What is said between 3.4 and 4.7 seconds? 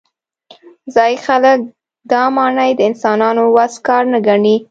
د وس کار نه ګڼي.